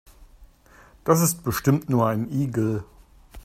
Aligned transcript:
Das 1.03 1.21
ist 1.21 1.43
bestimmt 1.43 1.87
nur 1.91 2.07
ein 2.07 2.27
Igel. 2.27 2.83